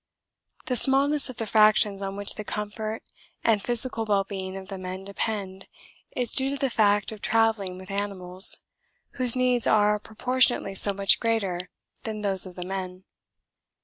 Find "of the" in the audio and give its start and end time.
1.29-1.45, 4.57-4.79, 12.47-12.65